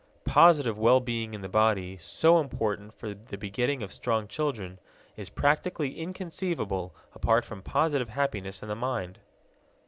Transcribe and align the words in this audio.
Positive 0.25 0.79
well 0.79 0.99
being 0.99 1.35
in 1.35 1.41
the 1.41 1.47
body, 1.47 1.95
so 1.95 2.39
important 2.39 2.91
for 2.95 3.13
the 3.13 3.37
begetting 3.37 3.83
of 3.83 3.93
strong 3.93 4.27
children, 4.27 4.79
is 5.15 5.29
practically 5.29 5.99
inconceivable 5.99 6.95
apart 7.13 7.45
from 7.45 7.61
positive 7.61 8.09
happiness 8.09 8.63
in 8.63 8.67
the 8.67 8.75
mind. 8.75 9.19